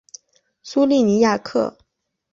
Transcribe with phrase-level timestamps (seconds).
[0.63, 1.77] 苏利尼亚克。